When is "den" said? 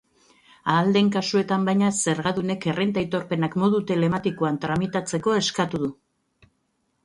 0.95-1.11